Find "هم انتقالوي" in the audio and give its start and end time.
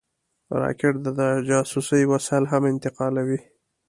2.51-3.39